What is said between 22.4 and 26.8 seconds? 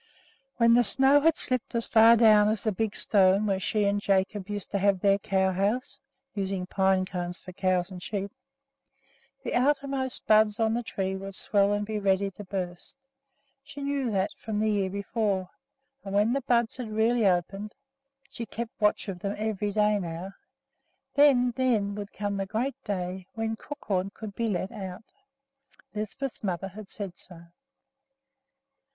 great day when Crookhorn could be let out. Lisbeth's mother